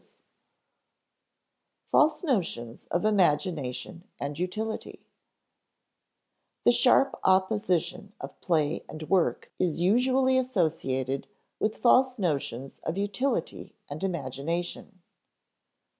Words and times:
[Sidenote: 0.01 0.13
False 1.91 2.23
notions 2.23 2.85
of 2.87 3.05
imagination 3.05 4.07
and 4.19 4.39
utility] 4.39 5.05
The 6.63 6.71
sharp 6.71 7.19
opposition 7.23 8.11
of 8.19 8.41
play 8.41 8.83
and 8.89 9.03
work 9.11 9.51
is 9.59 9.79
usually 9.79 10.39
associated 10.39 11.27
with 11.59 11.77
false 11.77 12.17
notions 12.17 12.79
of 12.79 12.97
utility 12.97 13.75
and 13.91 14.03
imagination. 14.03 15.03